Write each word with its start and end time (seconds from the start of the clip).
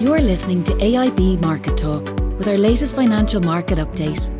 You're 0.00 0.20
listening 0.20 0.62
to 0.62 0.74
AIB 0.74 1.40
Market 1.40 1.76
Talk 1.76 2.04
with 2.38 2.46
our 2.46 2.56
latest 2.56 2.94
financial 2.94 3.40
market 3.40 3.78
update. 3.78 4.30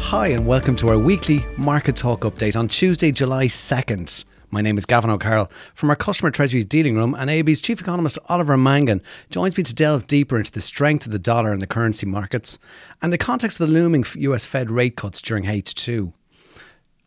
Hi, 0.00 0.28
and 0.28 0.46
welcome 0.46 0.76
to 0.76 0.90
our 0.90 0.98
weekly 0.98 1.44
Market 1.56 1.96
Talk 1.96 2.20
update 2.20 2.56
on 2.56 2.68
Tuesday, 2.68 3.10
July 3.10 3.46
2nd. 3.46 4.24
My 4.52 4.60
name 4.60 4.78
is 4.78 4.86
Gavin 4.86 5.10
O'Carroll 5.10 5.50
from 5.74 5.90
our 5.90 5.96
Customer 5.96 6.30
Treasury 6.30 6.62
Dealing 6.62 6.94
Room, 6.94 7.16
and 7.18 7.28
AIB's 7.28 7.60
Chief 7.60 7.80
Economist 7.80 8.16
Oliver 8.28 8.56
Mangan 8.56 9.02
joins 9.28 9.56
me 9.56 9.64
to 9.64 9.74
delve 9.74 10.06
deeper 10.06 10.38
into 10.38 10.52
the 10.52 10.60
strength 10.60 11.04
of 11.04 11.10
the 11.10 11.18
dollar 11.18 11.52
in 11.52 11.58
the 11.58 11.66
currency 11.66 12.06
markets 12.06 12.60
and 13.02 13.12
the 13.12 13.18
context 13.18 13.58
of 13.58 13.66
the 13.66 13.74
looming 13.74 14.04
US 14.18 14.44
Fed 14.44 14.70
rate 14.70 14.94
cuts 14.94 15.20
during 15.20 15.46
H2. 15.46 16.12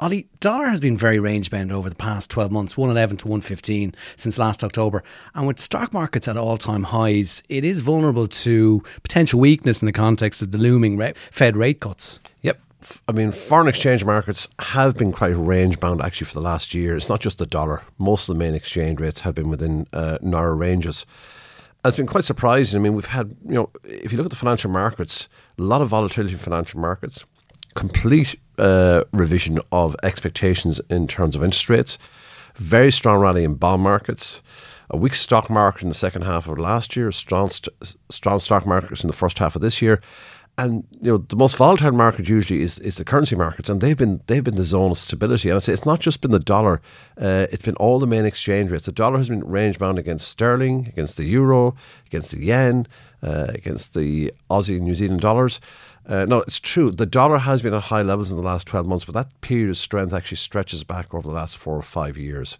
Ollie, 0.01 0.27
dollar 0.39 0.65
has 0.65 0.79
been 0.79 0.97
very 0.97 1.19
range 1.19 1.51
bound 1.51 1.71
over 1.71 1.87
the 1.87 1.95
past 1.95 2.31
12 2.31 2.51
months, 2.51 2.75
111 2.75 3.17
to 3.17 3.27
115 3.27 3.93
since 4.15 4.39
last 4.39 4.63
October. 4.63 5.03
And 5.35 5.45
with 5.45 5.59
stock 5.59 5.93
markets 5.93 6.27
at 6.27 6.37
all 6.37 6.57
time 6.57 6.81
highs, 6.81 7.43
it 7.49 7.63
is 7.63 7.81
vulnerable 7.81 8.27
to 8.27 8.81
potential 9.03 9.39
weakness 9.39 9.79
in 9.79 9.85
the 9.85 9.91
context 9.91 10.41
of 10.41 10.53
the 10.53 10.57
looming 10.57 10.99
Fed 11.29 11.55
rate 11.55 11.81
cuts. 11.81 12.19
Yep. 12.41 12.59
I 13.07 13.11
mean, 13.11 13.31
foreign 13.31 13.67
exchange 13.67 14.03
markets 14.03 14.47
have 14.57 14.97
been 14.97 15.11
quite 15.11 15.37
range 15.37 15.79
bound 15.79 16.01
actually 16.01 16.25
for 16.25 16.33
the 16.33 16.41
last 16.41 16.73
year. 16.73 16.97
It's 16.97 17.07
not 17.07 17.19
just 17.19 17.37
the 17.37 17.45
dollar. 17.45 17.83
Most 17.99 18.27
of 18.27 18.35
the 18.35 18.39
main 18.39 18.55
exchange 18.55 18.99
rates 18.99 19.19
have 19.19 19.35
been 19.35 19.51
within 19.51 19.85
uh, 19.93 20.17
narrow 20.23 20.55
ranges. 20.55 21.05
It's 21.85 21.97
been 21.97 22.07
quite 22.07 22.25
surprising. 22.25 22.79
I 22.79 22.81
mean, 22.81 22.95
we've 22.95 23.05
had, 23.05 23.35
you 23.45 23.53
know, 23.53 23.69
if 23.83 24.11
you 24.11 24.17
look 24.17 24.25
at 24.25 24.31
the 24.31 24.35
financial 24.35 24.71
markets, 24.71 25.29
a 25.59 25.61
lot 25.61 25.83
of 25.83 25.89
volatility 25.89 26.33
in 26.33 26.39
financial 26.39 26.79
markets, 26.79 27.23
complete 27.75 28.39
uh, 28.61 29.03
revision 29.11 29.59
of 29.71 29.95
expectations 30.03 30.79
in 30.89 31.07
terms 31.07 31.35
of 31.35 31.43
interest 31.43 31.69
rates, 31.69 31.97
very 32.55 32.91
strong 32.91 33.19
rally 33.19 33.43
in 33.43 33.55
bond 33.55 33.81
markets, 33.81 34.41
a 34.89 34.97
weak 34.97 35.15
stock 35.15 35.49
market 35.49 35.81
in 35.81 35.89
the 35.89 35.95
second 35.95 36.21
half 36.21 36.47
of 36.47 36.59
last 36.59 36.95
year, 36.95 37.11
strong, 37.11 37.49
st- 37.49 37.97
strong 38.09 38.39
stock 38.39 38.65
markets 38.65 39.03
in 39.03 39.07
the 39.07 39.13
first 39.13 39.39
half 39.39 39.55
of 39.55 39.61
this 39.61 39.81
year. 39.81 40.01
And 40.57 40.83
you 40.99 41.13
know 41.13 41.17
the 41.17 41.37
most 41.37 41.55
volatile 41.55 41.93
market 41.93 42.27
usually 42.27 42.61
is, 42.61 42.77
is 42.79 42.97
the 42.97 43.05
currency 43.05 43.35
markets, 43.35 43.69
and 43.69 43.79
they've 43.79 43.97
been 43.97 44.21
they've 44.27 44.43
been 44.43 44.57
the 44.57 44.65
zone 44.65 44.91
of 44.91 44.97
stability. 44.97 45.49
And 45.49 45.55
I 45.55 45.59
say 45.59 45.71
it's 45.71 45.85
not 45.85 46.01
just 46.01 46.21
been 46.21 46.31
the 46.31 46.39
dollar; 46.39 46.81
uh, 47.19 47.47
it's 47.49 47.63
been 47.63 47.77
all 47.77 47.99
the 47.99 48.05
main 48.05 48.25
exchange 48.25 48.69
rates. 48.69 48.85
The 48.85 48.91
dollar 48.91 49.17
has 49.17 49.29
been 49.29 49.47
range 49.47 49.79
bound 49.79 49.97
against 49.97 50.27
sterling, 50.27 50.87
against 50.87 51.15
the 51.15 51.23
euro, 51.23 51.73
against 52.05 52.31
the 52.31 52.43
yen, 52.43 52.85
uh, 53.23 53.45
against 53.49 53.93
the 53.93 54.33
Aussie 54.49 54.75
and 54.75 54.85
New 54.85 54.93
Zealand 54.93 55.21
dollars. 55.21 55.61
Uh, 56.11 56.25
no, 56.25 56.39
it's 56.41 56.59
true. 56.59 56.91
The 56.91 57.05
dollar 57.05 57.37
has 57.37 57.61
been 57.61 57.73
at 57.73 57.83
high 57.83 58.01
levels 58.01 58.31
in 58.31 58.37
the 58.37 58.43
last 58.43 58.67
12 58.67 58.85
months, 58.85 59.05
but 59.05 59.13
that 59.13 59.39
period 59.39 59.69
of 59.69 59.77
strength 59.77 60.13
actually 60.13 60.37
stretches 60.37 60.83
back 60.83 61.13
over 61.13 61.25
the 61.25 61.33
last 61.33 61.57
four 61.57 61.77
or 61.77 61.81
five 61.81 62.17
years. 62.17 62.57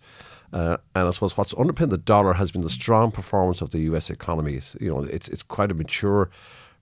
Uh, 0.54 0.78
and 0.96 1.10
I 1.10 1.12
suppose 1.12 1.36
what's 1.36 1.54
underpinned 1.58 1.92
the 1.92 1.98
dollar 1.98 2.34
has 2.34 2.50
been 2.54 2.62
the 2.62 2.70
strong 2.70 3.12
performance 3.12 3.60
of 3.60 3.72
the 3.72 3.80
US 3.80 4.10
economy. 4.10 4.62
You 4.80 4.94
know, 4.94 5.04
it's 5.04 5.28
it's 5.28 5.44
quite 5.44 5.70
a 5.70 5.74
mature 5.74 6.30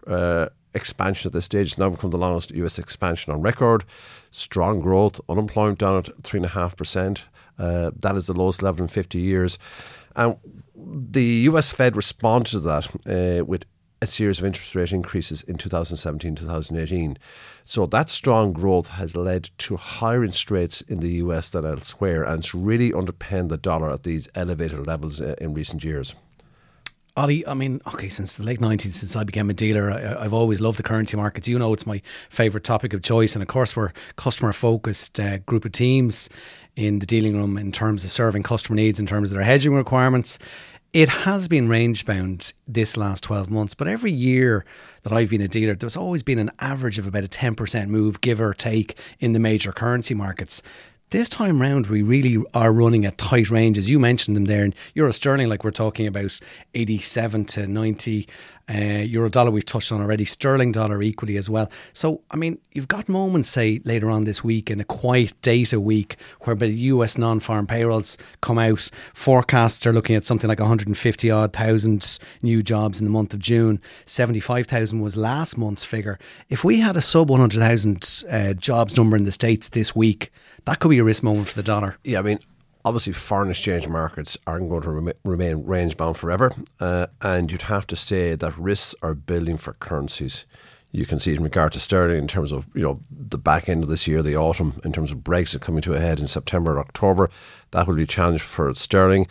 uh, 0.06 0.50
expansion 0.76 1.30
at 1.30 1.34
this 1.34 1.46
stage. 1.46 1.72
It's 1.72 1.78
now 1.80 1.90
become 1.90 2.12
the 2.12 2.20
longest 2.20 2.52
US 2.52 2.78
expansion 2.78 3.34
on 3.34 3.42
record. 3.42 3.84
Strong 4.30 4.82
growth, 4.82 5.20
unemployment 5.28 5.80
down 5.80 5.98
at 5.98 6.24
three 6.24 6.38
and 6.38 6.46
a 6.46 6.50
half 6.50 6.76
percent. 6.76 7.26
Uh, 7.58 7.90
that 7.96 8.16
is 8.16 8.28
the 8.28 8.34
lowest 8.34 8.62
level 8.62 8.84
in 8.84 8.88
50 8.88 9.18
years. 9.18 9.58
And 10.16 10.38
the 10.76 11.26
US 11.50 11.72
Fed 11.72 11.96
responded 11.96 12.52
to 12.52 12.60
that 12.60 12.86
uh, 13.08 13.44
with 13.44 13.66
a 14.02 14.08
series 14.08 14.40
of 14.40 14.46
interest 14.46 14.76
rate 14.76 14.92
increases 14.92 15.44
in 15.44 15.58
2017 15.58 16.36
2018. 16.36 17.18
So 17.66 17.86
that 17.88 18.10
strong 18.10 18.54
growth 18.54 18.90
has 18.90 19.16
led 19.16 19.50
to 19.60 19.76
higher 19.76 20.24
interest 20.24 20.52
rates 20.52 20.82
in 20.82 21.00
the 21.00 21.12
US 21.24 21.50
than 21.50 21.66
elsewhere, 21.66 22.24
and 22.24 22.40
it's 22.40 22.56
really 22.56 22.94
underpinned 22.94 23.50
the 23.50 23.58
dollar 23.58 23.92
at 23.92 24.04
these 24.04 24.30
elevated 24.36 24.88
levels 24.88 25.22
uh, 25.22 25.36
in 25.40 25.54
recent 25.54 25.84
years. 25.84 26.16
Ollie, 27.18 27.46
I 27.46 27.54
mean, 27.54 27.82
okay, 27.88 28.08
since 28.08 28.38
the 28.38 28.44
late 28.44 28.60
90s, 28.60 28.94
since 28.94 29.16
I 29.16 29.26
became 29.26 29.50
a 29.50 29.54
dealer, 29.54 29.92
I, 29.92 30.24
have 30.24 30.34
always 30.34 30.62
loved 30.62 30.80
the 30.80 30.84
currency 30.84 31.18
markets. 31.18 31.50
You 31.50 31.60
know, 31.60 31.74
it's 31.74 31.86
my 31.86 32.02
favourite 32.30 32.64
topic 32.64 32.94
of 32.94 33.02
choice. 33.02 33.36
And 33.36 33.42
of 33.42 33.50
course, 33.50 33.76
we're 33.76 33.92
customer 34.16 34.54
focused 34.54 35.20
uh, 35.20 35.40
group 35.40 35.66
of 35.66 35.74
teams 35.74 36.30
in 36.78 37.00
the 37.00 37.06
dealing 37.06 37.36
room 37.36 37.58
in 37.58 37.74
terms 37.74 38.06
of 38.06 38.10
serving 38.10 38.44
customer 38.44 38.78
needs, 38.78 39.02
in 39.02 39.06
terms 39.06 39.32
of 39.32 39.36
their 39.36 39.44
hedging 39.44 39.74
requirements. 39.74 40.40
It 40.92 41.10
has 41.10 41.48
been 41.48 41.70
range 41.70 42.04
bound 42.04 42.52
this 42.68 42.98
last 42.98 43.24
12 43.24 43.52
months, 43.52 43.76
but 43.76 43.88
every 43.88 44.12
year 44.12 44.66
that 45.04 45.14
I've 45.14 45.30
been 45.30 45.42
a 45.42 45.48
dealer, 45.48 45.76
there's 45.76 45.96
always 45.96 46.24
been 46.24 46.40
an 46.40 46.50
average 46.58 46.98
of 46.98 47.06
about 47.06 47.24
a 47.24 47.28
10% 47.28 47.90
move, 47.90 48.22
give 48.22 48.42
or 48.42 48.56
take, 48.56 48.98
in 49.20 49.34
the 49.34 49.40
major 49.40 49.72
currency 49.72 50.16
markets. 50.16 50.64
This 51.12 51.30
time 51.30 51.62
round, 51.62 51.88
we 51.88 52.02
really 52.02 52.44
are 52.56 52.74
running 52.74 53.06
at 53.06 53.20
tight 53.20 53.52
ranges. 53.52 53.88
You 53.88 54.00
mentioned 54.00 54.36
them 54.36 54.46
there, 54.46 54.64
and 54.64 54.74
Euro 54.96 55.12
sterling, 55.12 55.48
like 55.48 55.64
we're 55.64 55.70
talking 55.70 56.08
about 56.08 56.40
87 56.74 57.46
to 57.46 57.68
90 57.68 58.28
uh, 58.70 59.04
Euro 59.04 59.30
dollar 59.30 59.52
we've 59.52 59.66
touched 59.66 59.92
on 59.92 60.02
already. 60.02 60.26
Sterling 60.26 60.72
dollar 60.72 61.02
equally 61.02 61.38
as 61.38 61.50
well. 61.50 61.70
So 61.94 62.22
I 62.32 62.38
mean, 62.38 62.60
you've 62.72 62.88
got 62.88 63.10
moments 63.10 63.50
say 63.50 63.82
later 63.86 64.10
on 64.10 64.26
this 64.26 64.44
week 64.44 64.70
in 64.70 64.80
a 64.80 64.86
quiet 64.86 65.34
data 65.42 65.80
week 65.80 66.18
where 66.42 66.56
the 66.56 66.68
US 66.68 67.18
non-farm 67.18 67.68
payrolls 67.68 68.18
come 68.42 68.58
out. 68.60 68.90
Forecasts 69.14 69.86
are 69.88 69.94
looking 69.94 70.16
at 70.16 70.26
something 70.26 70.48
like 70.48 70.60
150 70.60 71.32
odd 71.32 71.54
thousand 71.54 72.20
new 72.42 72.62
jobs 72.62 73.00
in 73.00 73.06
the 73.06 73.12
month 73.12 73.34
of 73.34 73.40
June. 73.40 73.82
75,000 74.06 75.00
was 75.00 75.18
last 75.18 75.58
month's 75.58 75.86
figure. 75.86 76.20
If 76.50 76.64
we 76.64 76.80
had 76.80 76.96
a 76.96 77.02
sub 77.02 77.30
100,000 77.30 78.24
uh, 78.30 78.54
jobs 78.54 78.98
number 78.98 79.18
in 79.18 79.26
the 79.26 79.32
states 79.32 79.70
this 79.70 79.96
week, 79.96 80.32
that 80.66 80.80
could 80.80 80.90
be 80.90 81.00
a 81.00 81.04
risk 81.04 81.24
moment 81.24 81.48
for 81.48 81.56
the 81.56 81.64
dollar. 81.64 81.98
Yeah, 82.04 82.20
I 82.20 82.22
mean, 82.22 82.40
obviously 82.86 83.14
foreign 83.14 83.50
exchange 83.50 83.88
markets 83.88 84.38
aren't 84.48 84.70
going 84.70 84.82
to 84.84 84.92
rem- 84.92 85.14
remain 85.24 85.64
range 85.66 85.98
bound 85.98 86.18
forever, 86.18 86.52
uh, 86.80 87.08
and 87.22 87.52
you'd 87.52 87.64
have 87.64 87.88
to 87.88 87.96
say 87.96 88.36
that 88.36 88.58
risks 88.58 88.96
are 89.02 89.14
building 89.14 89.58
for 89.58 89.74
currencies. 89.74 90.46
You 90.92 91.06
can 91.06 91.20
see 91.20 91.36
in 91.36 91.44
regard 91.44 91.74
to 91.74 91.80
sterling 91.80 92.18
in 92.18 92.28
terms 92.28 92.52
of 92.52 92.68
you 92.74 92.82
know 92.82 93.00
the 93.12 93.38
back 93.38 93.70
end 93.70 93.84
of 93.84 93.90
this 93.90 94.08
year, 94.08 94.24
the 94.24 94.38
autumn, 94.38 94.82
in 94.84 94.92
terms 94.92 95.12
of 95.12 95.20
Brexit 95.20 95.62
coming 95.62 95.82
to 95.84 95.94
a 95.94 96.00
head 96.00 96.20
in 96.20 96.28
September 96.28 96.74
or 96.74 96.80
October. 96.80 97.30
That 97.72 97.88
will 97.88 97.96
be 97.96 98.04
a 98.04 98.08
challenge 98.08 98.42
for 98.42 98.74
sterling. 98.74 99.28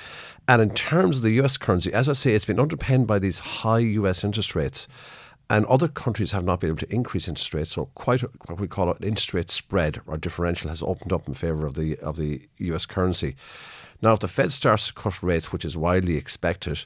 And 0.47 0.63
in 0.63 0.71
terms 0.71 1.17
of 1.17 1.23
the 1.23 1.41
US 1.43 1.57
currency, 1.57 1.93
as 1.93 2.09
I 2.09 2.13
say, 2.13 2.35
it's 2.35 2.45
been 2.45 2.61
underpinned 2.61 3.07
by 3.07 3.19
these 3.19 3.41
high 3.41 3.81
US 3.81 4.23
interest 4.23 4.55
rates. 4.55 4.87
And 5.51 5.65
other 5.67 5.89
countries 5.89 6.33
have 6.33 6.45
not 6.45 6.61
been 6.61 6.71
able 6.71 6.79
to 6.79 6.95
increase 6.95 7.27
interest 7.27 7.55
rates, 7.55 7.73
so 7.73 7.87
quite 7.95 8.21
what 8.21 8.61
we 8.61 8.69
call 8.69 8.91
an 8.91 9.03
interest 9.03 9.33
rate 9.33 9.51
spread 9.51 9.99
or 10.07 10.19
differential 10.19 10.69
has 10.69 10.83
opened 10.83 11.13
up 11.13 11.27
in 11.27 11.35
favour 11.35 11.67
of 11.67 11.75
the 11.75 11.99
of 12.01 12.17
the 12.17 12.49
US 12.59 12.85
currency. 12.85 13.35
Now, 14.03 14.13
if 14.13 14.21
the 14.21 14.29
Fed 14.29 14.53
starts 14.53 14.89
to 14.89 14.93
cut 14.93 15.23
rates, 15.23 15.51
which 15.51 15.65
is 15.65 15.77
widely 15.77 16.17
expected, 16.17 16.85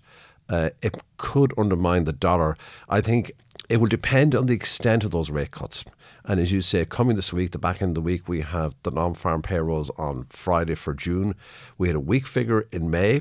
uh, 0.48 0.70
it 0.80 0.96
could 1.16 1.52
undermine 1.58 2.04
the 2.04 2.12
dollar. 2.12 2.56
I 2.88 3.00
think 3.00 3.32
it 3.68 3.78
will 3.78 3.88
depend 3.88 4.34
on 4.34 4.46
the 4.46 4.54
extent 4.54 5.04
of 5.04 5.10
those 5.10 5.30
rate 5.30 5.50
cuts. 5.50 5.84
And 6.24 6.38
as 6.38 6.52
you 6.52 6.60
say, 6.60 6.84
coming 6.84 7.16
this 7.16 7.32
week, 7.32 7.50
the 7.50 7.58
back 7.58 7.82
end 7.82 7.90
of 7.90 7.94
the 7.96 8.00
week, 8.00 8.28
we 8.28 8.42
have 8.42 8.74
the 8.82 8.90
non 8.90 9.14
farm 9.14 9.42
payrolls 9.42 9.90
on 9.96 10.26
Friday 10.28 10.74
for 10.74 10.94
June. 10.94 11.34
We 11.78 11.88
had 11.88 11.96
a 11.96 12.00
weak 12.00 12.26
figure 12.26 12.68
in 12.70 12.90
May. 12.90 13.20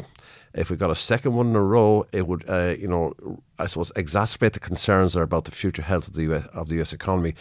If 0.53 0.69
we 0.69 0.75
got 0.75 0.91
a 0.91 0.96
second 0.96 1.34
one 1.34 1.47
in 1.47 1.56
a 1.56 1.62
row, 1.62 2.06
it 2.12 2.28
would, 2.28 2.47
uh, 2.47 2.75
you 2.78 2.88
know, 2.88 3.41
I 3.57 3.68
suppose, 3.68 3.91
exacerbate 3.96 4.53
the 4.53 4.59
concerns 4.59 5.13
there 5.13 5.24
about 5.24 5.46
the 5.46 5.52
future 5.52 5.81
health 5.81 6.09
of 6.09 6.13
the 6.13 6.34
US, 6.34 6.46
of 6.47 6.69
the 6.69 6.81
US 6.81 6.94
economy. 6.94 7.35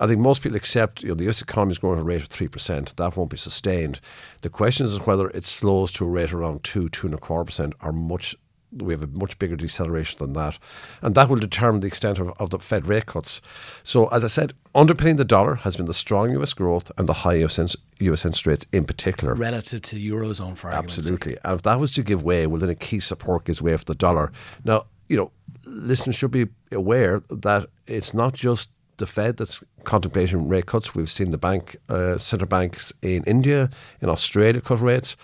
I 0.00 0.06
think 0.06 0.20
most 0.20 0.42
people 0.42 0.56
accept 0.56 1.02
you 1.02 1.08
know 1.08 1.14
the 1.14 1.28
US 1.28 1.42
economy 1.42 1.72
is 1.72 1.78
growing 1.78 1.98
at 1.98 2.02
a 2.02 2.04
rate 2.04 2.22
of 2.22 2.28
three 2.28 2.48
percent. 2.48 2.96
That 2.96 3.16
won't 3.16 3.30
be 3.30 3.36
sustained. 3.36 4.00
The 4.42 4.50
question 4.50 4.86
is 4.86 5.06
whether 5.06 5.28
it 5.30 5.46
slows 5.46 5.90
to 5.92 6.04
a 6.04 6.08
rate 6.08 6.32
around 6.32 6.62
two, 6.64 6.88
two 6.88 7.08
and 7.08 7.14
a 7.14 7.18
quarter 7.18 7.46
percent, 7.46 7.74
or 7.82 7.92
much 7.92 8.36
we 8.72 8.92
have 8.92 9.02
a 9.02 9.06
much 9.06 9.38
bigger 9.38 9.56
deceleration 9.56 10.18
than 10.18 10.32
that. 10.34 10.58
And 11.02 11.14
that 11.14 11.28
will 11.28 11.38
determine 11.38 11.80
the 11.80 11.86
extent 11.86 12.18
of, 12.18 12.30
of 12.38 12.50
the 12.50 12.58
Fed 12.58 12.86
rate 12.86 13.06
cuts. 13.06 13.40
So, 13.82 14.08
as 14.08 14.24
I 14.24 14.28
said, 14.28 14.52
underpinning 14.74 15.16
the 15.16 15.24
dollar 15.24 15.56
has 15.56 15.76
been 15.76 15.86
the 15.86 15.94
strong 15.94 16.30
US 16.32 16.52
growth 16.52 16.92
and 16.98 17.08
the 17.08 17.14
high 17.14 17.34
US, 17.44 17.58
US 17.58 18.24
interest 18.24 18.46
rates 18.46 18.66
in 18.72 18.84
particular. 18.84 19.34
Relative 19.34 19.82
to 19.82 19.96
Eurozone, 19.96 20.56
for 20.56 20.70
Absolutely. 20.70 21.36
And 21.44 21.54
if 21.54 21.62
that 21.62 21.80
was 21.80 21.92
to 21.92 22.02
give 22.02 22.22
way, 22.22 22.46
well, 22.46 22.60
then 22.60 22.70
a 22.70 22.74
key 22.74 23.00
support 23.00 23.44
gives 23.44 23.62
way 23.62 23.76
for 23.76 23.84
the 23.84 23.94
dollar. 23.94 24.32
Now, 24.64 24.86
you 25.08 25.16
know, 25.16 25.30
listeners 25.64 26.16
should 26.16 26.30
be 26.30 26.48
aware 26.70 27.22
that 27.30 27.66
it's 27.86 28.12
not 28.12 28.34
just 28.34 28.68
the 28.98 29.06
Fed 29.06 29.36
that's 29.36 29.62
contemplating 29.84 30.48
rate 30.48 30.66
cuts. 30.66 30.94
We've 30.94 31.10
seen 31.10 31.30
the 31.30 31.38
bank, 31.38 31.76
uh, 31.88 32.18
central 32.18 32.48
banks 32.48 32.92
in 33.00 33.24
India, 33.24 33.70
in 34.00 34.08
Australia 34.08 34.60
cut 34.60 34.80
rates. 34.80 35.16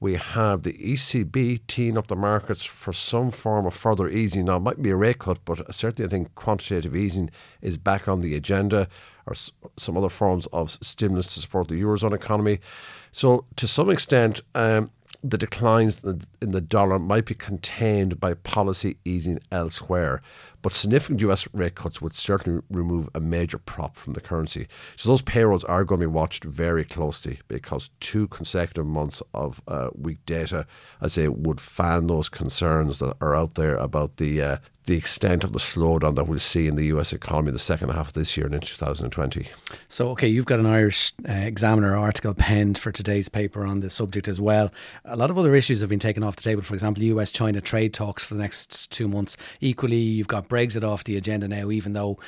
We 0.00 0.14
have 0.14 0.62
the 0.62 0.72
ECB 0.72 1.60
teeing 1.66 1.98
up 1.98 2.06
the 2.06 2.16
markets 2.16 2.64
for 2.64 2.90
some 2.90 3.30
form 3.30 3.66
of 3.66 3.74
further 3.74 4.08
easing. 4.08 4.46
Now, 4.46 4.56
it 4.56 4.60
might 4.60 4.80
be 4.80 4.88
a 4.88 4.96
rate 4.96 5.18
cut, 5.18 5.44
but 5.44 5.74
certainly 5.74 6.08
I 6.08 6.10
think 6.10 6.34
quantitative 6.34 6.96
easing 6.96 7.30
is 7.60 7.76
back 7.76 8.08
on 8.08 8.22
the 8.22 8.34
agenda 8.34 8.88
or 9.26 9.34
some 9.76 9.98
other 9.98 10.08
forms 10.08 10.46
of 10.54 10.78
stimulus 10.80 11.26
to 11.34 11.40
support 11.40 11.68
the 11.68 11.80
Eurozone 11.80 12.14
economy. 12.14 12.60
So, 13.12 13.44
to 13.56 13.66
some 13.66 13.90
extent, 13.90 14.40
um, 14.54 14.90
the 15.22 15.38
declines 15.38 16.02
in 16.04 16.50
the 16.52 16.60
dollar 16.60 16.98
might 16.98 17.26
be 17.26 17.34
contained 17.34 18.20
by 18.20 18.34
policy 18.34 18.96
easing 19.04 19.38
elsewhere. 19.52 20.20
But 20.62 20.74
significant 20.74 21.20
US 21.22 21.48
rate 21.52 21.74
cuts 21.74 22.00
would 22.00 22.14
certainly 22.14 22.62
remove 22.70 23.08
a 23.14 23.20
major 23.20 23.58
prop 23.58 23.96
from 23.96 24.14
the 24.14 24.20
currency. 24.20 24.66
So 24.96 25.08
those 25.08 25.22
payrolls 25.22 25.64
are 25.64 25.84
going 25.84 26.00
to 26.00 26.06
be 26.06 26.12
watched 26.12 26.44
very 26.44 26.84
closely 26.84 27.40
because 27.48 27.90
two 28.00 28.28
consecutive 28.28 28.86
months 28.86 29.22
of 29.34 29.60
uh, 29.68 29.88
weak 29.94 30.24
data, 30.26 30.66
I'd 31.00 31.12
say, 31.12 31.28
would 31.28 31.60
fan 31.60 32.06
those 32.06 32.28
concerns 32.28 32.98
that 32.98 33.16
are 33.20 33.34
out 33.34 33.54
there 33.54 33.76
about 33.76 34.16
the 34.16 34.42
uh, 34.42 34.56
the 34.90 34.96
extent 34.96 35.44
of 35.44 35.52
the 35.52 35.60
slowdown 35.60 36.16
that 36.16 36.26
we'll 36.26 36.40
see 36.40 36.66
in 36.66 36.74
the 36.74 36.86
US 36.86 37.12
economy 37.12 37.50
in 37.50 37.52
the 37.52 37.60
second 37.60 37.90
half 37.90 38.08
of 38.08 38.12
this 38.14 38.36
year 38.36 38.46
and 38.46 38.56
in 38.56 38.60
2020. 38.60 39.46
So, 39.88 40.08
okay, 40.08 40.26
you've 40.26 40.46
got 40.46 40.58
an 40.58 40.66
Irish 40.66 41.12
uh, 41.28 41.32
Examiner 41.32 41.96
article 41.96 42.34
penned 42.34 42.76
for 42.76 42.90
today's 42.90 43.28
paper 43.28 43.64
on 43.64 43.80
the 43.80 43.88
subject 43.88 44.26
as 44.26 44.40
well. 44.40 44.72
A 45.04 45.14
lot 45.14 45.30
of 45.30 45.38
other 45.38 45.54
issues 45.54 45.80
have 45.80 45.88
been 45.88 46.00
taken 46.00 46.24
off 46.24 46.34
the 46.34 46.42
table, 46.42 46.62
for 46.62 46.74
example, 46.74 47.04
US 47.04 47.30
China 47.30 47.60
trade 47.60 47.94
talks 47.94 48.24
for 48.24 48.34
the 48.34 48.40
next 48.40 48.90
two 48.90 49.06
months. 49.06 49.36
Equally, 49.60 49.96
you've 49.96 50.26
got 50.26 50.48
Brexit 50.48 50.82
off 50.82 51.04
the 51.04 51.16
agenda 51.16 51.46
now, 51.46 51.70
even 51.70 51.92
though 51.92 52.18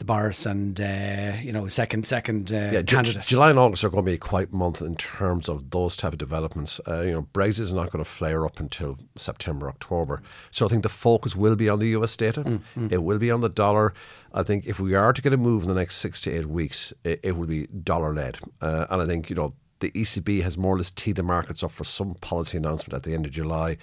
the 0.00 0.04
Boris 0.04 0.46
and 0.46 0.80
uh, 0.80 1.34
you 1.42 1.52
know 1.52 1.68
second 1.68 2.06
second 2.06 2.52
uh, 2.52 2.70
yeah, 2.72 2.82
candidate. 2.82 3.22
July 3.22 3.50
and 3.50 3.58
August 3.58 3.84
are 3.84 3.90
going 3.90 4.02
to 4.02 4.10
be 4.10 4.14
a 4.14 4.18
quiet 4.18 4.52
month 4.52 4.80
in 4.80 4.96
terms 4.96 5.48
of 5.48 5.70
those 5.70 5.94
type 5.94 6.12
of 6.12 6.18
developments. 6.18 6.80
Uh, 6.88 7.02
you 7.02 7.12
know, 7.12 7.22
Brexit 7.34 7.60
is 7.60 7.72
not 7.72 7.92
going 7.92 8.02
to 8.02 8.10
flare 8.10 8.44
up 8.44 8.58
until 8.58 8.98
September 9.16 9.68
October. 9.68 10.22
So 10.50 10.64
I 10.64 10.68
think 10.70 10.82
the 10.82 10.88
focus 10.88 11.36
will 11.36 11.54
be 11.54 11.68
on 11.68 11.78
the 11.78 11.88
US 11.88 12.16
data. 12.16 12.42
Mm, 12.42 12.60
mm. 12.76 12.90
It 12.90 13.04
will 13.04 13.18
be 13.18 13.30
on 13.30 13.42
the 13.42 13.50
dollar. 13.50 13.92
I 14.32 14.42
think 14.42 14.66
if 14.66 14.80
we 14.80 14.94
are 14.94 15.12
to 15.12 15.22
get 15.22 15.34
a 15.34 15.36
move 15.36 15.62
in 15.62 15.68
the 15.68 15.74
next 15.74 15.96
six 15.96 16.22
to 16.22 16.30
eight 16.32 16.46
weeks, 16.46 16.94
it, 17.04 17.20
it 17.22 17.36
will 17.36 17.46
be 17.46 17.66
dollar 17.66 18.14
led. 18.14 18.38
Uh, 18.60 18.86
and 18.90 19.02
I 19.02 19.06
think 19.06 19.28
you 19.28 19.36
know 19.36 19.52
the 19.80 19.90
ECB 19.90 20.42
has 20.42 20.56
more 20.56 20.74
or 20.74 20.78
less 20.78 20.90
teed 20.90 21.16
the 21.16 21.22
markets 21.22 21.62
up 21.62 21.72
for 21.72 21.84
some 21.84 22.14
policy 22.14 22.56
announcement 22.56 22.94
at 22.94 23.02
the 23.02 23.12
end 23.12 23.26
of 23.26 23.32
July. 23.32 23.76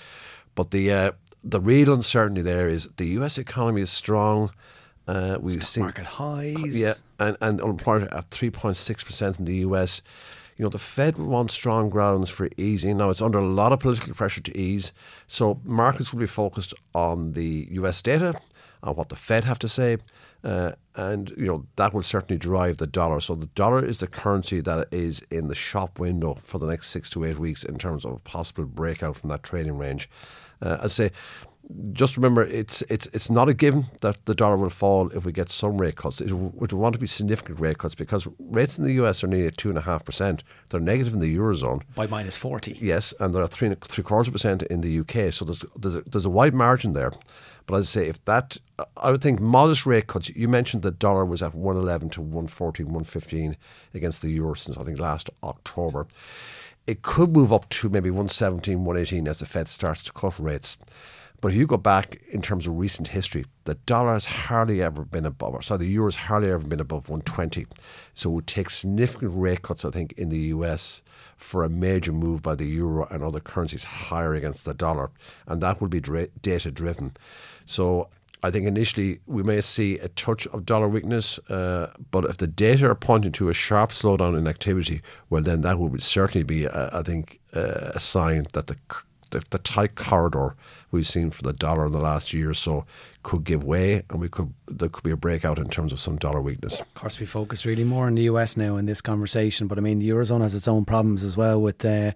But 0.56 0.72
the 0.72 0.92
uh, 0.92 1.12
the 1.44 1.62
real 1.62 1.94
uncertainty 1.94 2.42
there 2.42 2.68
is 2.68 2.90
the 2.98 3.06
US 3.19 3.38
economy 3.38 3.81
is 3.81 3.92
strong. 3.92 4.50
Uh, 5.07 5.38
we've 5.39 5.54
Stock 5.54 5.68
seen 5.68 5.83
market 5.83 6.06
highs. 6.06 6.80
Yeah, 6.80 6.94
and, 7.19 7.38
and 7.42 7.62
unemployment 7.62 8.13
at 8.13 8.30
3.6% 8.30 9.39
in 9.39 9.45
the 9.45 9.56
US. 9.57 10.01
You 10.57 10.63
know, 10.63 10.69
the 10.69 10.80
Fed 10.80 11.18
wants 11.18 11.54
strong 11.54 11.89
grounds 11.89 12.30
for 12.30 12.50
easing. 12.57 12.98
Now, 12.98 13.12
it's 13.12 13.21
under 13.21 13.38
a 13.38 13.45
lot 13.45 13.71
of 13.71 13.80
political 13.80 14.13
pressure 14.15 14.42
to 14.42 14.57
ease. 14.57 14.92
So, 15.27 15.62
markets 15.63 16.12
will 16.12 16.19
be 16.19 16.27
focused 16.27 16.74
on 16.95 17.33
the 17.33 17.68
US 17.71 18.01
data, 18.01 18.33
on 18.81 18.95
what 18.95 19.09
the 19.09 19.15
Fed 19.15 19.44
have 19.44 19.59
to 19.59 19.69
say. 19.69 19.98
Uh, 20.44 20.71
and, 20.95 21.31
you 21.38 21.45
know, 21.45 21.65
that 21.75 21.94
will 21.94 22.01
certainly 22.01 22.39
drive 22.39 22.77
the 22.77 22.88
dollar. 22.88 23.21
So, 23.21 23.36
the 23.36 23.45
dollar 23.48 23.86
is 23.86 24.00
the 24.00 24.07
currency 24.07 24.59
that 24.62 24.88
is 24.92 25.21
in 25.30 25.48
the 25.48 25.56
shop 25.56 26.00
window 26.00 26.38
for 26.42 26.57
the 26.57 26.68
next 26.68 26.89
six 26.89 27.09
to 27.12 27.24
eight 27.24 27.38
weeks 27.38 27.63
in 27.63 27.77
terms 27.77 28.04
of 28.04 28.24
possible 28.24 28.65
breakout 28.65 29.15
from 29.18 29.30
that 29.30 29.44
trading 29.44 29.77
range. 29.77 30.09
Uh, 30.59 30.77
I'd 30.81 30.92
say 30.92 31.12
just 31.92 32.16
remember, 32.16 32.44
it's 32.44 32.81
it's 32.84 33.08
it's 33.08 33.30
not 33.30 33.50
a 33.50 33.54
given 33.54 33.86
that 34.02 34.25
the 34.25 34.36
dollar 34.36 34.58
will 34.58 34.69
fall 34.69 35.10
if 35.10 35.25
we 35.25 35.31
get 35.31 35.50
some 35.50 35.78
rate 35.78 35.98
cuts. 35.98 36.22
It 36.22 36.31
would 36.31 36.72
want 36.72 36.94
to 36.94 37.00
be 37.00 37.08
significant 37.08 37.60
rate 37.60 37.78
cuts 37.78 37.96
because 37.96 38.28
rates 38.40 38.78
in 38.78 38.86
the 38.86 38.94
US 38.94 39.24
are 39.24 39.28
nearly 39.28 39.48
at 39.48 39.58
two 39.58 39.69
and 39.69 39.78
a 39.78 39.81
half 39.81 40.06
percent. 40.06 40.44
They're 40.69 40.80
negative 40.80 41.14
in 41.14 41.19
the 41.19 41.36
eurozone 41.36 41.81
by 41.96 42.08
minus 42.08 42.38
forty. 42.38 42.78
Yes, 42.81 43.14
and 43.19 43.34
they're 43.34 43.44
at 43.44 43.52
three 43.52 43.75
three 43.81 44.04
quarters 44.04 44.31
percent 44.31 44.64
in 44.64 44.81
the 44.81 45.00
UK. 45.00 45.34
So 45.34 45.46
there's 45.46 45.66
there's 45.75 45.96
a, 45.96 46.02
there's 46.02 46.25
a 46.25 46.30
wide 46.30 46.54
margin 46.54 46.94
there. 46.94 47.12
But 47.66 47.75
as 47.75 47.88
I 47.98 48.02
say, 48.02 48.08
if 48.08 48.24
that, 48.24 48.58
I 48.96 49.12
would 49.12 49.22
think 49.22 49.42
modest 49.42 49.86
rate 49.86 50.08
cuts. 50.08 50.30
You 50.30 50.48
mentioned 50.48 50.84
the 50.84 50.92
dollar 50.92 51.25
was 51.25 51.42
at 51.42 51.54
111 51.54 52.12
to 52.12 52.22
114, 52.22 52.86
115 52.86 53.58
against 53.94 54.22
the 54.22 54.30
euro 54.30 54.54
since 54.54 54.78
I 54.78 54.84
think 54.84 55.00
last 55.00 55.30
October. 55.44 56.08
It 56.88 57.02
could 57.02 57.34
move 57.34 57.52
up 57.52 57.68
to 57.69 57.90
maybe 57.90 58.10
117, 58.10 58.86
118 58.86 59.28
as 59.28 59.40
the 59.40 59.46
Fed 59.46 59.68
starts 59.68 60.04
to 60.04 60.14
cut 60.14 60.40
rates. 60.40 60.78
But 61.39 61.51
if 61.51 61.57
you 61.57 61.68
go 61.68 61.78
back 61.78 62.19
in 62.30 62.42
terms 62.42 62.66
of 62.66 62.80
recent 62.80 63.10
history, 63.10 63.45
the 63.66 63.75
dollar 63.75 64.13
has 64.13 64.25
hardly 64.25 64.81
ever 64.81 65.06
been 65.06 65.25
above, 65.25 65.54
or 65.54 65.62
sorry, 65.62 65.80
the 65.80 65.86
euro 65.86 66.07
has 66.07 66.16
hardly 66.16 66.50
ever 66.50 66.66
been 66.66 66.80
above 66.80 67.10
120. 67.10 67.68
So 68.16 68.30
it 68.30 68.34
would 68.34 68.48
take 68.48 68.69
significant 68.72 69.31
rate 69.36 69.62
cuts, 69.62 69.86
I 69.86 69.92
think, 69.92 70.13
in 70.13 70.30
the 70.30 70.39
US 70.56 71.04
for 71.36 71.63
a 71.63 71.69
major 71.69 72.12
move 72.12 72.42
by 72.42 72.56
the 72.56 72.66
euro 72.66 73.07
and 73.12 73.24
other 73.24 73.39
currencies 73.39 73.84
higher 73.84 74.34
against 74.34 74.66
the 74.66 74.74
dollar. 74.74 75.12
And 75.45 75.62
that 75.62 75.80
will 75.80 75.89
be 75.89 76.00
data 76.00 76.72
driven. 76.72 77.16
So 77.66 78.10
I 78.44 78.51
think 78.51 78.66
initially 78.66 79.19
we 79.25 79.44
may 79.44 79.62
see 79.62 79.98
a 80.00 80.10
touch 80.10 80.48
of 80.48 80.66
dollar 80.66 80.88
weakness, 80.88 81.40
uh, 81.50 81.92
but 82.12 82.25
if 82.25 82.38
the 82.38 82.48
data 82.48 82.88
are 82.90 82.95
pointing 82.95 83.31
to 83.33 83.50
a 83.50 83.54
sharp 83.54 83.92
slowdown 83.92 84.38
in 84.38 84.48
activity, 84.48 85.01
well, 85.30 85.42
then 85.42 85.62
that 85.62 85.80
would 85.80 86.01
certainly 86.01 86.44
be, 86.44 86.68
uh, 86.68 86.98
I 86.98 87.01
think, 87.04 87.40
uh, 87.56 87.92
a 87.94 88.00
sign 88.00 88.48
that 88.54 88.68
the 88.68 88.78
the, 89.27 89.44
the 89.50 89.57
tight 89.59 89.95
corridor 89.95 90.56
we've 90.91 91.07
seen 91.07 91.31
for 91.31 91.44
the 91.44 91.53
dollar 91.53 91.85
in 91.85 91.91
the 91.91 92.00
last 92.00 92.33
year 92.33 92.51
or 92.51 92.53
so 92.53 92.85
could 93.27 93.44
give 93.44 93.65
way, 93.65 94.01
and 94.09 94.21
we 94.21 94.29
could 94.29 94.53
there 94.69 94.88
could 94.88 95.03
be 95.03 95.12
a 95.12 95.18
breakout 95.18 95.59
in 95.59 95.68
terms 95.68 95.91
of 95.91 96.00
some 96.00 96.15
dollar 96.15 96.41
weakness. 96.41 96.79
Of 96.79 96.94
course, 96.94 97.19
we 97.19 97.25
focus 97.25 97.65
really 97.65 97.83
more 97.83 98.06
on 98.06 98.15
the 98.15 98.21
US 98.21 98.56
now 98.56 98.77
in 98.77 98.85
this 98.85 99.01
conversation, 99.01 99.68
but 99.68 99.77
I 99.77 99.81
mean 99.81 100.00
the 100.00 100.07
eurozone 100.07 100.39
has 100.39 100.56
its 100.56 100.65
own 100.65 100.85
problems 100.85 101.24
as 101.24 101.35
well 101.35 101.59
with 101.62 101.83
uh, 101.83 102.13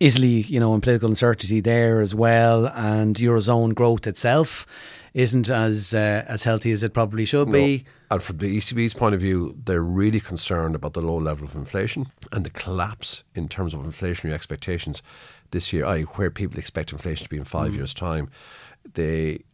Italy, 0.00 0.40
you 0.54 0.58
know, 0.58 0.72
and 0.72 0.82
political 0.82 1.10
uncertainty 1.10 1.60
there 1.60 2.00
as 2.00 2.14
well, 2.14 2.68
and 2.68 3.14
eurozone 3.16 3.74
growth 3.74 4.06
itself 4.06 4.64
isn't 5.12 5.50
as 5.50 5.92
uh, 5.92 6.24
as 6.26 6.44
healthy 6.44 6.72
as 6.72 6.82
it 6.82 6.94
probably 6.94 7.26
should 7.26 7.48
no. 7.48 7.52
be. 7.52 7.84
And 8.10 8.22
from 8.22 8.38
the 8.38 8.56
ECB's 8.56 8.94
point 8.94 9.14
of 9.14 9.20
view, 9.20 9.54
they're 9.66 9.82
really 9.82 10.20
concerned 10.20 10.74
about 10.74 10.94
the 10.94 11.02
low 11.02 11.18
level 11.18 11.46
of 11.46 11.54
inflation 11.54 12.06
and 12.32 12.42
the 12.42 12.50
collapse 12.50 13.22
in 13.34 13.48
terms 13.48 13.74
of 13.74 13.80
inflationary 13.80 14.32
expectations 14.32 15.02
this 15.50 15.74
year, 15.74 15.84
I, 15.84 16.02
where 16.16 16.30
people 16.30 16.58
expect 16.58 16.90
inflation 16.90 17.24
to 17.24 17.30
be 17.30 17.36
in 17.36 17.44
five 17.44 17.72
mm. 17.72 17.76
years' 17.76 17.92
time, 17.92 18.30
they 18.94 19.44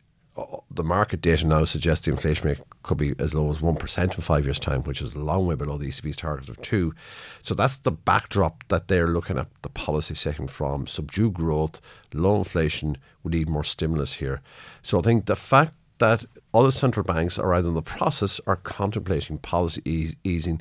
the 0.70 0.84
market 0.84 1.20
data 1.20 1.46
now 1.46 1.64
suggests 1.64 2.04
the 2.04 2.12
inflation 2.12 2.48
rate 2.48 2.58
could 2.82 2.98
be 2.98 3.14
as 3.19 3.34
low 3.34 3.50
as 3.50 3.60
1% 3.60 4.02
in 4.02 4.10
five 4.20 4.44
years' 4.44 4.58
time, 4.58 4.82
which 4.84 5.02
is 5.02 5.14
a 5.14 5.19
long 5.19 5.46
way 5.46 5.54
below 5.54 5.76
the 5.76 5.88
ECB's 5.88 6.16
target 6.16 6.48
of 6.48 6.60
2 6.62 6.94
So 7.42 7.54
that's 7.54 7.76
the 7.76 7.90
backdrop 7.90 8.64
that 8.69 8.88
they're 8.88 9.08
looking 9.08 9.38
at 9.38 9.48
the 9.62 9.69
policy 9.69 10.14
setting 10.14 10.48
from. 10.48 10.87
Subdued 10.87 11.34
growth, 11.34 11.81
low 12.14 12.37
inflation, 12.37 12.96
we 13.22 13.31
need 13.31 13.48
more 13.48 13.64
stimulus 13.64 14.14
here. 14.14 14.40
So 14.82 14.98
I 14.98 15.02
think 15.02 15.26
the 15.26 15.37
fact 15.37 15.75
that 15.98 16.25
other 16.52 16.70
central 16.70 17.04
banks 17.04 17.38
are 17.38 17.54
either 17.54 17.69
in 17.69 17.75
the 17.75 17.82
process 17.82 18.40
or 18.46 18.56
contemplating 18.56 19.38
policy 19.38 19.82
e- 19.84 20.14
easing 20.25 20.60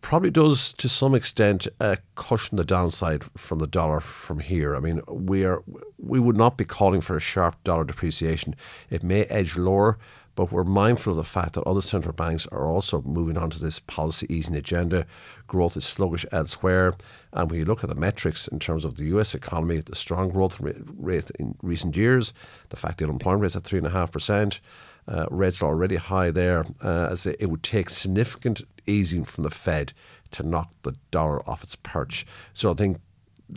probably 0.00 0.30
does 0.30 0.72
to 0.74 0.88
some 0.88 1.14
extent 1.14 1.68
uh, 1.78 1.96
cushion 2.14 2.56
the 2.56 2.64
downside 2.64 3.24
from 3.36 3.58
the 3.58 3.66
dollar 3.66 4.00
from 4.00 4.40
here. 4.40 4.74
I 4.74 4.80
mean, 4.80 5.02
we 5.08 5.44
are 5.44 5.62
we 5.98 6.18
would 6.18 6.36
not 6.36 6.56
be 6.56 6.64
calling 6.64 7.00
for 7.00 7.16
a 7.16 7.20
sharp 7.20 7.62
dollar 7.64 7.84
depreciation. 7.84 8.54
It 8.88 9.02
may 9.02 9.24
edge 9.24 9.56
lower, 9.56 9.98
but 10.34 10.52
we're 10.52 10.64
mindful 10.64 11.10
of 11.10 11.16
the 11.16 11.24
fact 11.24 11.54
that 11.54 11.64
other 11.64 11.80
central 11.80 12.12
banks 12.12 12.46
are 12.48 12.66
also 12.66 13.02
moving 13.02 13.36
on 13.36 13.50
to 13.50 13.60
this 13.60 13.78
policy 13.78 14.26
easing 14.28 14.56
agenda. 14.56 15.06
Growth 15.46 15.76
is 15.76 15.84
sluggish 15.84 16.26
elsewhere, 16.32 16.94
and 17.32 17.50
when 17.50 17.58
you 17.58 17.64
look 17.64 17.82
at 17.82 17.90
the 17.90 17.96
metrics 17.96 18.48
in 18.48 18.58
terms 18.58 18.84
of 18.84 18.96
the 18.96 19.04
U.S. 19.06 19.34
economy, 19.34 19.78
the 19.78 19.96
strong 19.96 20.30
growth 20.30 20.60
rate 20.60 21.30
in 21.38 21.56
recent 21.62 21.96
years, 21.96 22.32
the 22.68 22.76
fact 22.76 22.98
the 22.98 23.04
unemployment 23.04 23.42
rate 23.42 23.48
is 23.48 23.56
at 23.56 23.64
three 23.64 23.78
and 23.78 23.86
a 23.86 23.90
half 23.90 24.12
percent. 24.12 24.60
Uh, 25.08 25.26
rates 25.30 25.60
are 25.62 25.66
already 25.66 25.96
high 25.96 26.30
there. 26.30 26.64
Uh, 26.82 27.08
as 27.10 27.26
it 27.26 27.50
would 27.50 27.62
take 27.62 27.90
significant 27.90 28.62
easing 28.86 29.24
from 29.24 29.44
the 29.44 29.50
Fed 29.50 29.92
to 30.30 30.42
knock 30.42 30.70
the 30.82 30.94
dollar 31.10 31.48
off 31.48 31.64
its 31.64 31.76
perch. 31.76 32.24
So 32.52 32.70
I 32.70 32.74
think 32.74 32.98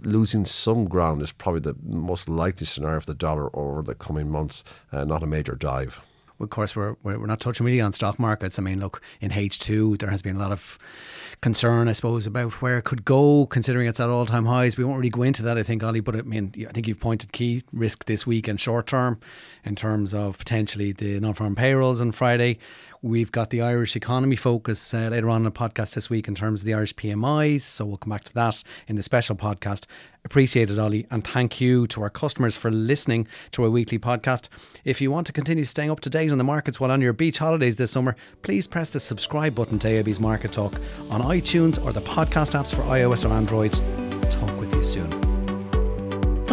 losing 0.02 0.46
some 0.46 0.86
ground 0.86 1.22
is 1.22 1.32
probably 1.32 1.60
the 1.62 1.76
most 1.84 2.28
likely 2.28 2.66
scenario 2.66 3.00
for 3.00 3.06
the 3.06 3.14
dollar 3.14 3.56
over 3.56 3.84
the 3.84 3.94
coming 3.94 4.30
months, 4.30 4.64
uh, 4.92 5.04
not 5.04 5.22
a 5.22 5.28
major 5.28 5.56
dive 5.56 6.02
of 6.44 6.50
course, 6.50 6.76
we're, 6.76 6.96
we're 7.04 7.26
not 7.26 7.40
touching 7.40 7.66
really 7.66 7.82
on 7.82 7.94
stock 7.94 8.20
markets. 8.20 8.60
I 8.60 8.62
mean, 8.62 8.80
look, 8.80 9.02
in 9.22 9.32
H2, 9.32 10.00
there 10.00 10.10
has 10.10 10.22
been 10.22 10.36
a 10.36 10.40
lot 10.40 10.52
of 10.52 10.78
concern, 11.42 11.88
I 11.88 11.92
suppose, 11.94 12.26
about 12.26 12.62
where 12.62 12.78
it 12.78 12.84
could 12.84 13.04
go, 13.04 13.48
considering 13.48 13.88
it's 13.88 14.00
at 14.00 14.10
all 14.10 14.26
time 14.26 14.46
highs. 14.46 14.78
We 14.78 14.84
won't 14.84 14.98
really 14.98 15.10
go 15.10 15.24
into 15.24 15.44
that, 15.44 15.58
I 15.58 15.64
think, 15.64 15.84
Ollie, 15.84 16.00
but 16.00 16.16
I 16.16 16.22
mean, 16.22 16.54
I 16.68 16.72
think 16.72 16.88
you've 16.88 17.00
pointed 17.00 17.32
key 17.32 17.64
risk 17.72 18.06
this 18.06 18.28
week 18.28 18.48
and 18.48 18.60
short 18.60 18.88
term 18.88 19.20
in 19.64 19.76
terms 19.76 20.14
of 20.14 20.38
potentially 20.38 20.92
the 20.92 21.20
non 21.20 21.34
farm 21.34 21.56
payrolls 21.56 22.00
on 22.00 22.12
Friday. 22.12 22.60
We've 23.04 23.34
got 23.34 23.50
the 23.50 23.62
Irish 23.62 23.98
economy 23.98 24.38
focus 24.38 24.94
uh, 24.94 25.10
later 25.10 25.30
on 25.30 25.42
in 25.42 25.44
the 25.44 25.52
podcast 25.52 25.94
this 25.94 26.10
week 26.10 26.30
in 26.30 26.36
terms 26.36 26.62
of 26.62 26.66
the 26.66 26.74
Irish 26.74 26.96
PMIs. 26.96 27.60
So 27.60 27.84
we'll 27.86 27.98
come 27.98 28.12
back 28.12 28.24
to 28.24 28.34
that 28.36 28.64
in 28.88 28.96
the 28.96 29.04
special 29.04 29.36
podcast. 29.36 29.88
Appreciate 30.24 30.72
it, 30.72 30.80
Ollie. 30.80 31.06
And 31.12 31.22
thank 31.22 31.60
you 31.60 31.86
to 31.88 32.02
our 32.02 32.10
customers 32.10 32.56
for 32.56 32.72
listening 32.72 33.28
to 33.52 33.64
our 33.66 33.70
weekly 33.70 34.00
podcast. 34.00 34.48
If 34.86 35.02
you 35.02 35.12
want 35.12 35.28
to 35.28 35.34
continue 35.34 35.66
staying 35.66 35.92
up 35.92 36.00
to 36.00 36.10
date 36.10 36.32
on 36.32 36.38
the 36.38 36.46
markets 36.46 36.80
while 36.80 36.92
on 36.92 37.02
your 37.02 37.12
beach 37.12 37.40
holidays 37.40 37.76
this 37.76 37.92
summer, 37.92 38.16
please 38.42 38.68
press 38.68 38.90
the 38.90 39.02
subscribe 39.02 39.54
button 39.54 39.80
to 39.80 39.88
AIB's 39.90 40.22
Market 40.22 40.54
Talk 40.54 40.76
on 41.10 41.22
iTunes 41.24 41.84
or 41.84 41.92
the 41.92 42.00
podcast 42.00 42.52
apps 42.58 42.74
for 42.74 42.84
iOS 42.84 43.30
or 43.30 43.34
Android. 43.34 43.74
Talk 44.32 44.58
with 44.62 44.74
you 44.74 44.84
soon. 44.84 45.23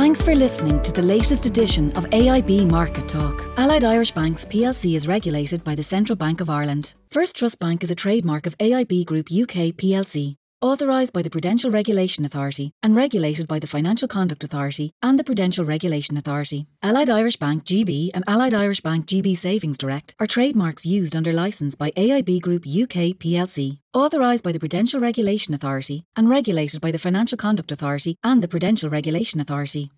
Thanks 0.01 0.23
for 0.23 0.35
listening 0.35 0.81
to 0.85 0.93
the 0.93 1.03
latest 1.03 1.45
edition 1.45 1.93
of 1.93 2.07
AIB 2.07 2.71
Market 2.71 3.07
Talk. 3.07 3.47
Allied 3.59 3.85
Irish 3.85 4.13
Banks 4.13 4.47
plc 4.47 4.97
is 4.97 5.07
regulated 5.07 5.63
by 5.63 5.75
the 5.75 5.83
Central 5.83 6.17
Bank 6.17 6.41
of 6.41 6.49
Ireland. 6.49 6.95
First 7.11 7.37
Trust 7.37 7.61
Bank 7.61 7.85
is 7.85 7.91
a 7.91 7.95
trademark 7.95 8.47
of 8.47 8.57
AIB 8.57 9.05
Group 9.05 9.27
UK 9.31 9.77
plc. 9.77 10.37
authorised 10.63 11.13
by 11.15 11.23
the 11.23 11.31
Prudential 11.31 11.71
Regulation 11.71 12.25
Authority 12.27 12.73
and 12.83 12.95
regulated 12.95 13.49
by 13.49 13.59
the 13.59 13.67
Financial 13.67 14.07
Conduct 14.09 14.45
Authority 14.45 14.93
and 15.03 15.19
the 15.19 15.25
Prudential 15.25 15.65
Regulation 15.65 16.19
Authority. 16.19 16.67
Allied 16.83 17.09
Irish 17.09 17.37
Bank 17.37 17.65
GB 17.65 18.11
and 18.13 18.25
Allied 18.27 18.53
Irish 18.53 18.81
Bank 18.81 19.07
GB 19.07 19.37
Savings 19.37 19.79
Direct 19.79 20.15
are 20.21 20.27
trademarks 20.27 20.85
used 20.85 21.17
under 21.17 21.33
licence 21.33 21.77
by 21.77 21.91
AIB 21.93 22.43
Group 22.43 22.65
UK 22.67 23.17
plc, 23.23 23.79
authorised 23.95 24.45
by 24.45 24.53
the 24.53 24.59
Prudential 24.59 25.01
Regulation 25.01 25.55
Authority 25.55 26.05
and 26.15 26.29
regulated 26.29 26.81
by 26.83 26.91
the 26.91 27.05
Financial 27.07 27.39
Conduct 27.39 27.73
Authority 27.73 28.19
and 28.23 28.43
the 28.43 28.49
Prudential 28.49 28.91
Regulation 28.91 29.41
Authority. 29.41 29.89